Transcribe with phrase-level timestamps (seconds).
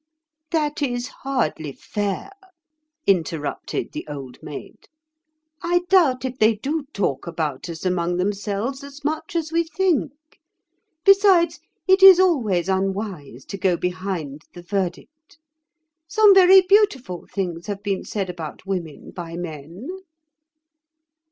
[0.49, 2.31] "That is hardly fair,"
[3.05, 4.87] interrupted the Old Maid.
[5.61, 10.11] "I doubt if they do talk about us among themselves as much as we think.
[11.05, 15.37] Besides, it is always unwise to go behind the verdict.
[16.07, 19.85] Some very beautiful things have been said about women by men."